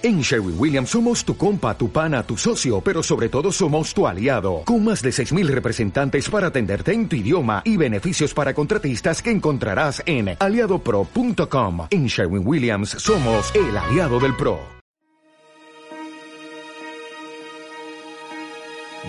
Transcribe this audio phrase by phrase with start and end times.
[0.00, 4.06] En Sherwin Williams somos tu compa, tu pana, tu socio, pero sobre todo somos tu
[4.06, 9.20] aliado, con más de 6.000 representantes para atenderte en tu idioma y beneficios para contratistas
[9.20, 11.88] que encontrarás en aliadopro.com.
[11.90, 14.60] En Sherwin Williams somos el aliado del PRO.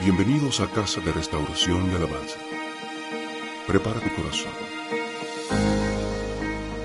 [0.04, 2.40] Bienvenidos a Casa de Restauración y Alabanza.
[3.68, 4.52] Prepara tu corazón.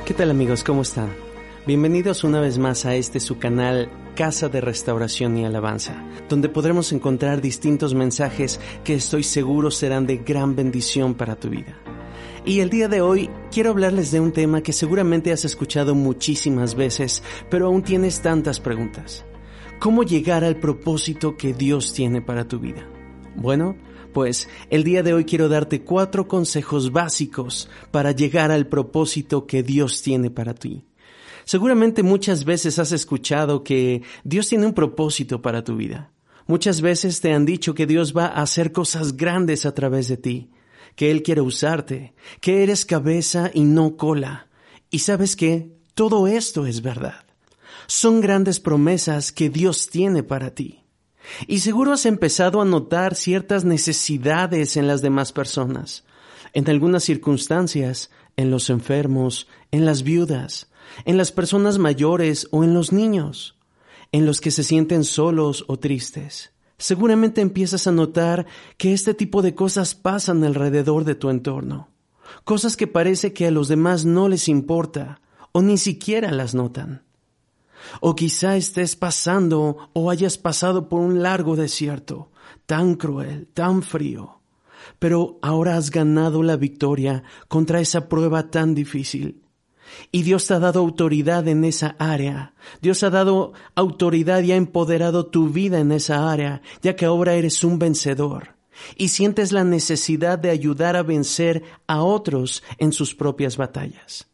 [0.05, 0.63] ¿Qué tal amigos?
[0.63, 1.34] ¿Cómo están?
[1.67, 6.93] Bienvenidos una vez más a este su canal Casa de Restauración y Alabanza, donde podremos
[6.93, 11.81] encontrar distintos mensajes que estoy seguro serán de gran bendición para tu vida.
[12.45, 16.75] Y el día de hoy quiero hablarles de un tema que seguramente has escuchado muchísimas
[16.75, 19.25] veces, pero aún tienes tantas preguntas.
[19.79, 22.87] ¿Cómo llegar al propósito que Dios tiene para tu vida?
[23.37, 23.79] Bueno,
[24.13, 29.63] pues el día de hoy quiero darte cuatro consejos básicos para llegar al propósito que
[29.63, 30.85] Dios tiene para ti.
[31.45, 36.11] Seguramente muchas veces has escuchado que Dios tiene un propósito para tu vida.
[36.47, 40.17] Muchas veces te han dicho que Dios va a hacer cosas grandes a través de
[40.17, 40.51] ti,
[40.95, 44.49] que Él quiere usarte, que eres cabeza y no cola.
[44.91, 47.25] Y sabes qué, todo esto es verdad.
[47.87, 50.85] Son grandes promesas que Dios tiene para ti.
[51.47, 56.05] Y seguro has empezado a notar ciertas necesidades en las demás personas,
[56.53, 60.71] en algunas circunstancias, en los enfermos, en las viudas,
[61.05, 63.57] en las personas mayores o en los niños,
[64.13, 66.53] en los que se sienten solos o tristes.
[66.79, 68.47] Seguramente empiezas a notar
[68.77, 71.89] que este tipo de cosas pasan alrededor de tu entorno,
[72.45, 75.21] cosas que parece que a los demás no les importa
[75.53, 77.05] o ni siquiera las notan.
[78.01, 82.31] O quizá estés pasando o hayas pasado por un largo desierto,
[82.67, 84.41] tan cruel, tan frío,
[84.99, 89.45] pero ahora has ganado la victoria contra esa prueba tan difícil
[90.13, 92.55] y Dios te ha dado autoridad en esa área.
[92.81, 97.35] Dios ha dado autoridad y ha empoderado tu vida en esa área, ya que ahora
[97.35, 98.55] eres un vencedor.
[98.97, 104.27] Y sientes la necesidad de ayudar a vencer a otros en sus propias batallas.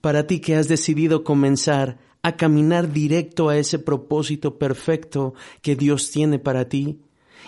[0.00, 6.10] Para ti que has decidido comenzar a caminar directo a ese propósito perfecto que Dios
[6.10, 7.00] tiene para ti,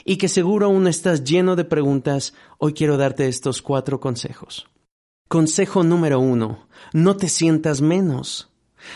[0.05, 4.69] y que seguro aún estás lleno de preguntas, hoy quiero darte estos cuatro consejos.
[5.29, 8.51] Consejo número uno, no te sientas menos.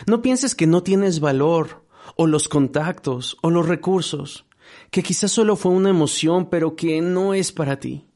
[0.06, 1.86] No pienses que no tienes valor,
[2.16, 4.46] o los contactos, o los recursos,
[4.90, 8.06] que quizás solo fue una emoción, pero que no es para ti.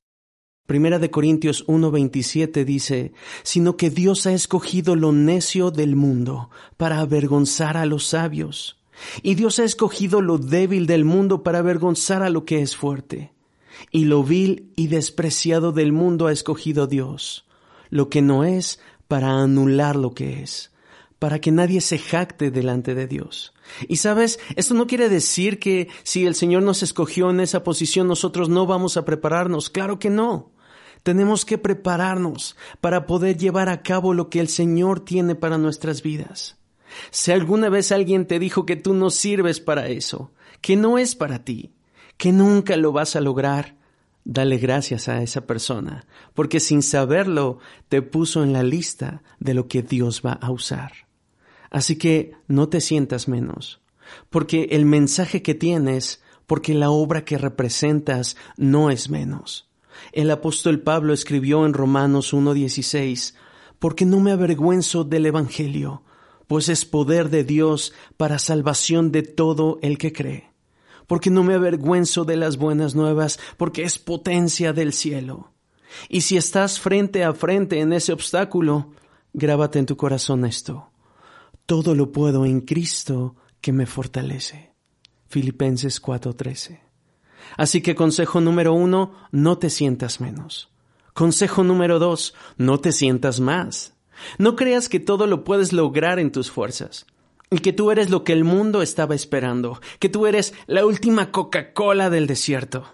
[0.66, 3.12] Primera de Corintios 1:27 dice,
[3.42, 8.79] sino que Dios ha escogido lo necio del mundo para avergonzar a los sabios,
[9.22, 13.32] y Dios ha escogido lo débil del mundo para avergonzar a lo que es fuerte,
[13.90, 17.46] y lo vil y despreciado del mundo ha escogido Dios
[17.90, 20.72] lo que no es para anular lo que es,
[21.18, 23.52] para que nadie se jacte delante de Dios.
[23.88, 28.06] Y sabes, esto no quiere decir que si el Señor nos escogió en esa posición
[28.06, 30.52] nosotros no vamos a prepararnos, claro que no.
[31.02, 36.02] Tenemos que prepararnos para poder llevar a cabo lo que el Señor tiene para nuestras
[36.02, 36.59] vidas.
[37.10, 41.14] Si alguna vez alguien te dijo que tú no sirves para eso, que no es
[41.14, 41.72] para ti,
[42.16, 43.80] que nunca lo vas a lograr,
[44.24, 47.58] Dale gracias a esa persona, porque sin saberlo
[47.88, 50.92] te puso en la lista de lo que Dios va a usar.
[51.70, 53.80] Así que no te sientas menos,
[54.28, 59.70] porque el mensaje que tienes, porque la obra que representas no es menos.
[60.12, 63.34] El apóstol Pablo escribió en Romanos 1.16,
[63.78, 66.02] porque no me avergüenzo del Evangelio,
[66.50, 70.50] pues es poder de Dios para salvación de todo el que cree
[71.06, 75.52] porque no me avergüenzo de las buenas nuevas, porque es potencia del cielo.
[76.08, 78.92] Y si estás frente a frente en ese obstáculo,
[79.32, 80.90] grábate en tu corazón esto.
[81.66, 84.72] Todo lo puedo en Cristo que me fortalece.
[85.26, 86.80] Filipenses 4:13.
[87.56, 90.68] Así que consejo número uno, no te sientas menos.
[91.12, 93.94] Consejo número dos, no te sientas más.
[94.38, 97.06] No creas que todo lo puedes lograr en tus fuerzas
[97.50, 101.32] y que tú eres lo que el mundo estaba esperando, que tú eres la última
[101.32, 102.84] Coca-Cola del desierto.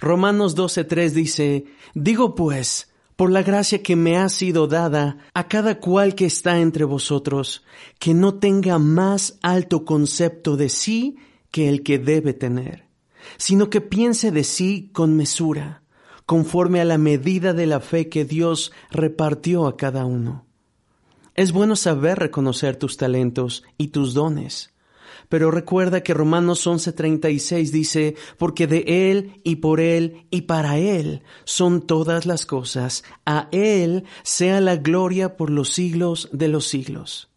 [0.00, 1.64] Romanos 12.3 dice,
[1.94, 6.60] Digo pues, por la gracia que me ha sido dada a cada cual que está
[6.60, 7.64] entre vosotros,
[7.98, 11.16] que no tenga más alto concepto de sí
[11.50, 12.84] que el que debe tener,
[13.36, 15.82] sino que piense de sí con mesura,
[16.26, 20.47] conforme a la medida de la fe que Dios repartió a cada uno.
[21.38, 24.74] Es bueno saber reconocer tus talentos y tus dones.
[25.28, 31.22] Pero recuerda que Romanos 11:36 dice, porque de Él y por Él y para Él
[31.44, 37.30] son todas las cosas, a Él sea la gloria por los siglos de los siglos.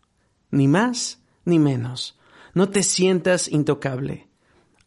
[0.49, 2.17] Ni más ni menos.
[2.55, 4.29] No te sientas intocable.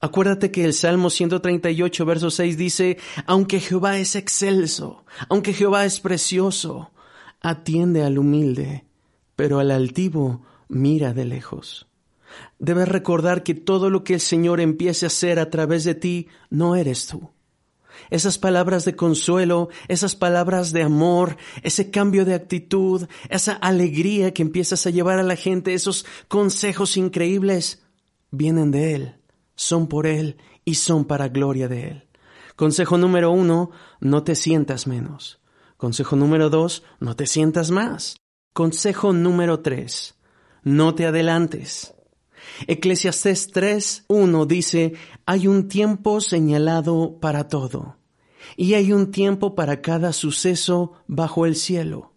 [0.00, 6.00] Acuérdate que el Salmo 138, verso 6 dice, aunque Jehová es excelso, aunque Jehová es
[6.00, 6.90] precioso,
[7.40, 8.84] atiende al humilde,
[9.36, 11.86] pero al altivo mira de lejos.
[12.58, 16.28] Debes recordar que todo lo que el Señor empiece a hacer a través de ti
[16.50, 17.30] no eres tú.
[18.10, 24.42] Esas palabras de consuelo, esas palabras de amor, ese cambio de actitud, esa alegría que
[24.42, 27.84] empiezas a llevar a la gente, esos consejos increíbles,
[28.30, 29.14] vienen de Él,
[29.54, 32.08] son por Él y son para gloria de Él.
[32.56, 33.70] Consejo número uno,
[34.00, 35.40] no te sientas menos.
[35.76, 38.16] Consejo número dos, no te sientas más.
[38.54, 40.14] Consejo número tres,
[40.62, 41.92] no te adelantes.
[42.68, 44.92] Eclesiastés 3.1 dice,
[45.26, 47.96] hay un tiempo señalado para todo,
[48.56, 52.13] y hay un tiempo para cada suceso bajo el cielo.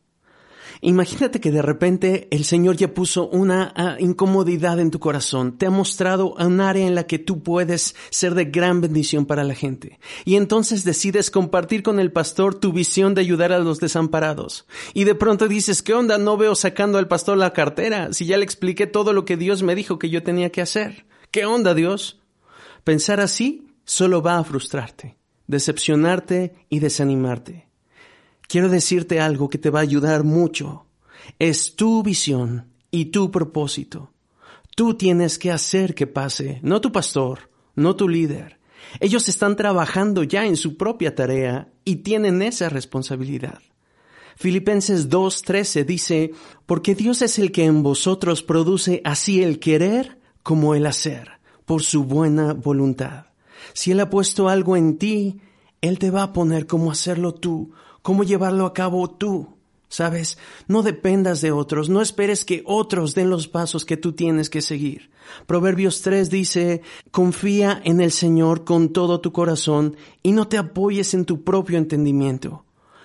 [0.82, 5.66] Imagínate que de repente el Señor ya puso una ah, incomodidad en tu corazón, te
[5.66, 9.56] ha mostrado un área en la que tú puedes ser de gran bendición para la
[9.56, 10.00] gente.
[10.26, 14.68] Y entonces decides compartir con el pastor tu visión de ayudar a los desamparados.
[14.94, 16.18] Y de pronto dices, ¿qué onda?
[16.18, 19.64] No veo sacando al pastor la cartera, si ya le expliqué todo lo que Dios
[19.64, 21.06] me dijo que yo tenía que hacer.
[21.32, 22.22] ¿Qué onda, Dios?
[22.84, 27.67] Pensar así solo va a frustrarte, decepcionarte y desanimarte
[28.48, 30.86] quiero decirte algo que te va a ayudar mucho.
[31.40, 34.12] Es tu visión y tu propósito.
[34.76, 38.60] Tú tienes que hacer que pase, no tu pastor, no tu líder.
[39.00, 43.60] Ellos están trabajando ya en su propia tarea y tienen esa responsabilidad.
[44.36, 46.32] Filipenses 2.13 dice,
[46.68, 51.82] porque Dios es el que en vosotros produce así el querer como el hacer, por
[51.82, 53.26] su buena voluntad.
[53.74, 55.40] Si Él ha puesto algo en ti,
[55.82, 57.74] Él te va a poner como hacerlo tú,
[58.07, 59.57] cómo llevarlo a cabo tú.
[59.89, 60.38] ¿Sabes?
[60.69, 64.62] No dependas de otros, no esperes que otros den los pasos que tú tienes que
[64.62, 65.12] seguir.
[65.45, 66.81] Proverbios 3 dice,
[67.12, 71.77] confía en el Señor con todo tu corazón y no te apoyes en tu propio
[71.77, 72.63] entendimiento.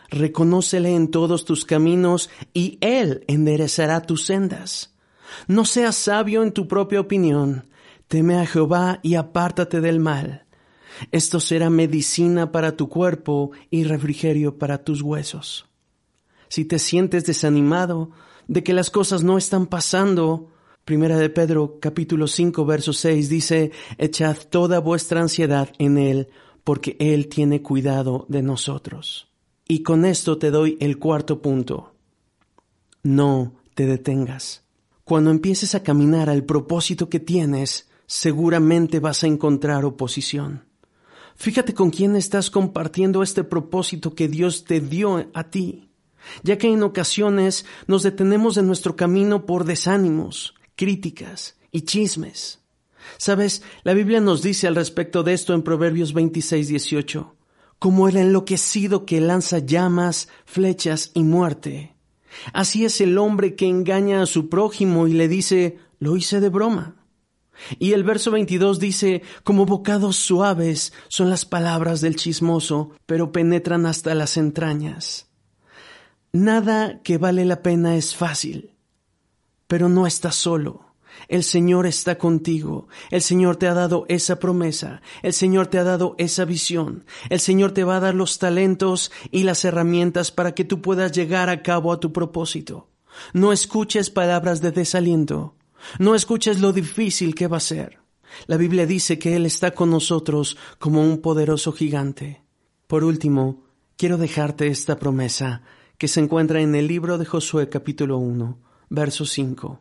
[0.09, 4.95] Reconócele en todos tus caminos y Él enderezará tus sendas.
[5.49, 7.69] No seas sabio en tu propia opinión.
[8.07, 10.42] Teme a Jehová y apártate del mal.
[11.11, 15.67] Esto será medicina para tu cuerpo y refrigerio para tus huesos.
[16.49, 18.11] Si te sientes desanimado
[18.49, 20.53] de que las cosas no están pasando,
[20.85, 26.29] Primera de Pedro capítulo 5 verso 6 dice, echad toda vuestra ansiedad en Él,
[26.65, 29.29] porque Él tiene cuidado de nosotros.
[29.69, 31.95] Y con esto te doy el cuarto punto.
[33.05, 34.65] No te detengas.
[35.05, 40.65] Cuando empieces a caminar al propósito que tienes, seguramente vas a encontrar oposición.
[41.37, 45.89] Fíjate con quién estás compartiendo este propósito que Dios te dio a ti,
[46.43, 52.61] ya que en ocasiones nos detenemos en nuestro camino por desánimos, críticas y chismes.
[53.19, 57.35] Sabes, la Biblia nos dice al respecto de esto en Proverbios 26, 18,
[57.79, 61.97] como el enloquecido que lanza llamas, flechas y muerte.
[62.53, 66.49] Así es el hombre que engaña a su prójimo y le dice, lo hice de
[66.49, 67.02] broma.
[67.79, 73.87] Y el verso 22 dice, como bocados suaves son las palabras del chismoso, pero penetran
[73.87, 75.29] hasta las entrañas.
[76.33, 78.75] Nada que vale la pena es fácil,
[79.67, 80.93] pero no estás solo.
[81.29, 82.89] El Señor está contigo.
[83.11, 85.03] El Señor te ha dado esa promesa.
[85.23, 87.05] El Señor te ha dado esa visión.
[87.29, 91.13] El Señor te va a dar los talentos y las herramientas para que tú puedas
[91.13, 92.89] llegar a cabo a tu propósito.
[93.33, 95.55] No escuches palabras de desaliento.
[95.99, 97.99] No escuches lo difícil que va a ser.
[98.47, 102.43] La Biblia dice que Él está con nosotros como un poderoso gigante.
[102.87, 103.65] Por último,
[103.97, 105.63] quiero dejarte esta promesa
[105.99, 108.59] que se encuentra en el libro de Josué capítulo 1,
[108.91, 109.81] verso 5.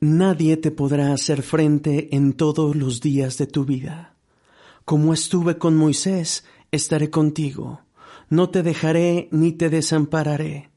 [0.00, 4.16] Nadie te podrá hacer frente en todos los días de tu vida.
[4.84, 7.80] Como estuve con Moisés, estaré contigo.
[8.28, 10.70] No te dejaré ni te desampararé.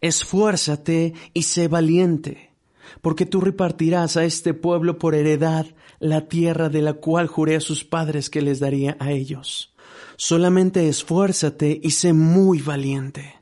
[0.00, 2.51] Esfuérzate y sé valiente
[3.00, 5.66] porque tú repartirás a este pueblo por heredad
[5.98, 9.74] la tierra de la cual juré a sus padres que les daría a ellos.
[10.16, 13.40] Solamente esfuérzate y sé muy valiente,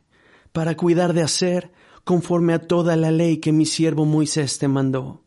[0.52, 1.72] para cuidar de hacer
[2.04, 5.22] conforme a toda la ley que mi siervo Moisés te mandó.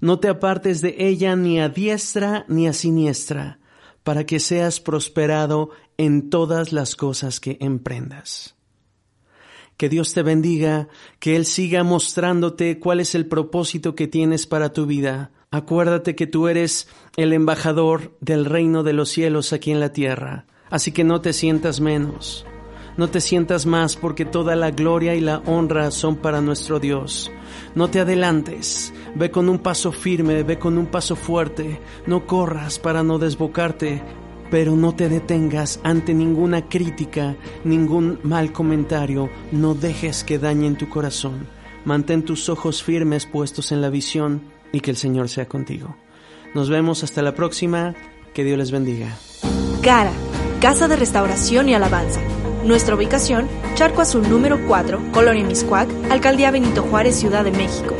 [0.00, 3.60] No te apartes de ella ni a diestra ni a siniestra,
[4.02, 8.55] para que seas prosperado en todas las cosas que emprendas.
[9.76, 14.72] Que Dios te bendiga, que Él siga mostrándote cuál es el propósito que tienes para
[14.72, 15.32] tu vida.
[15.50, 20.46] Acuérdate que tú eres el embajador del reino de los cielos aquí en la tierra,
[20.70, 22.46] así que no te sientas menos.
[22.96, 27.30] No te sientas más porque toda la gloria y la honra son para nuestro Dios.
[27.74, 32.78] No te adelantes, ve con un paso firme, ve con un paso fuerte, no corras
[32.78, 34.02] para no desbocarte,
[34.50, 40.88] pero no te detengas ante ninguna crítica, ningún mal comentario, no dejes que dañen tu
[40.88, 41.46] corazón.
[41.84, 45.96] Mantén tus ojos firmes puestos en la visión y que el Señor sea contigo.
[46.54, 47.94] Nos vemos hasta la próxima,
[48.34, 49.16] que Dios les bendiga.
[49.82, 50.12] Cara,
[50.60, 52.20] Casa de Restauración y Alabanza.
[52.64, 57.94] Nuestra ubicación, Charco Azul número 4, Colonia Miscuac, Alcaldía Benito Juárez, Ciudad de México.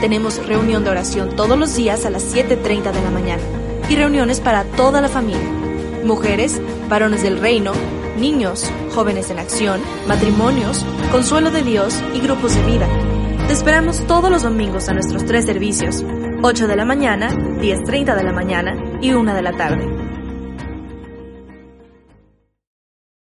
[0.00, 3.42] Tenemos reunión de oración todos los días a las 7.30 de la mañana
[3.88, 5.65] y reuniones para toda la familia.
[6.06, 7.72] Mujeres, varones del reino,
[8.16, 12.88] niños, jóvenes en acción, matrimonios, consuelo de Dios y grupos de vida.
[13.46, 16.04] Te esperamos todos los domingos a nuestros tres servicios,
[16.42, 20.15] 8 de la mañana, 10.30 de la mañana y 1 de la tarde.